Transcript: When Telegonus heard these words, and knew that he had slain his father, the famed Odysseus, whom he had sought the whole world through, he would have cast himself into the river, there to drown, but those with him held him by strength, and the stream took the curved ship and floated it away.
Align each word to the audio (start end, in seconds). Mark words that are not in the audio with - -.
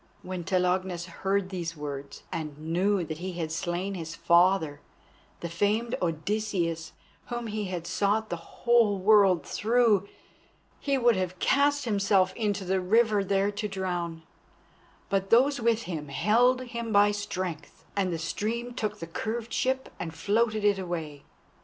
When 0.23 0.43
Telegonus 0.43 1.05
heard 1.05 1.49
these 1.49 1.77
words, 1.77 2.23
and 2.31 2.57
knew 2.57 3.03
that 3.03 3.19
he 3.19 3.33
had 3.33 3.51
slain 3.51 3.93
his 3.93 4.15
father, 4.15 4.81
the 5.41 5.47
famed 5.47 5.93
Odysseus, 6.01 6.93
whom 7.27 7.45
he 7.45 7.65
had 7.65 7.85
sought 7.85 8.29
the 8.31 8.35
whole 8.35 8.97
world 8.97 9.45
through, 9.45 10.09
he 10.79 10.97
would 10.97 11.15
have 11.17 11.37
cast 11.37 11.85
himself 11.85 12.35
into 12.35 12.65
the 12.65 12.81
river, 12.81 13.23
there 13.23 13.51
to 13.51 13.67
drown, 13.67 14.23
but 15.07 15.29
those 15.29 15.61
with 15.61 15.83
him 15.83 16.07
held 16.07 16.61
him 16.61 16.91
by 16.91 17.11
strength, 17.11 17.85
and 17.95 18.11
the 18.11 18.17
stream 18.17 18.73
took 18.73 18.97
the 18.97 19.05
curved 19.05 19.53
ship 19.53 19.89
and 19.99 20.15
floated 20.15 20.65
it 20.65 20.79
away. 20.79 21.21